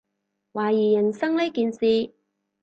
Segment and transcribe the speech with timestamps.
[0.53, 2.11] 懷疑人生呢件事